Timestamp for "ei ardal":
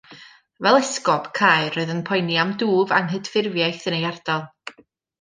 4.03-4.49